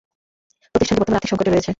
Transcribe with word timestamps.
প্রতিষ্ঠানটি 0.75 0.99
বর্তমানে 1.01 1.17
আর্থিক 1.17 1.31
সংকটে 1.31 1.51
রয়েছে। 1.51 1.69